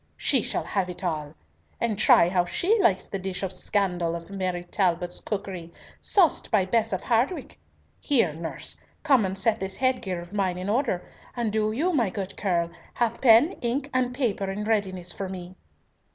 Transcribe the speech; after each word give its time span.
She 0.17 0.41
shall 0.41 0.63
have 0.63 0.89
it 0.89 1.03
all, 1.03 1.35
and 1.79 1.95
try 1.95 2.27
how 2.27 2.43
she 2.43 2.79
likes 2.81 3.05
the 3.05 3.19
dish 3.19 3.43
of 3.43 3.53
scandal 3.53 4.15
of 4.15 4.31
Mary 4.31 4.63
Talbot's 4.63 5.19
cookery, 5.19 5.71
sauced 6.01 6.49
by 6.49 6.65
Bess 6.65 6.91
of 6.91 7.01
Hardwicke. 7.01 7.59
Here, 7.99 8.33
nurse, 8.33 8.75
come 9.03 9.25
and 9.25 9.37
set 9.37 9.59
this 9.59 9.77
head 9.77 10.01
gear 10.01 10.19
of 10.19 10.33
mine 10.33 10.57
in 10.57 10.69
order, 10.69 11.03
and 11.37 11.51
do 11.51 11.71
you, 11.71 11.93
my 11.93 12.09
good 12.09 12.35
Curll, 12.35 12.71
have 12.95 13.21
pen, 13.21 13.51
ink, 13.61 13.91
and 13.93 14.11
paper 14.11 14.49
in 14.49 14.63
readiness 14.63 15.13
for 15.13 15.29
me." 15.29 15.53